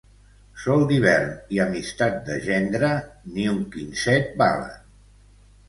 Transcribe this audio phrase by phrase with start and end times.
[0.61, 2.91] Sol d'hivern i amistat de gendre,
[3.37, 4.85] ni un quinzet valen.